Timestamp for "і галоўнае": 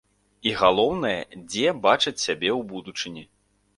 0.51-1.21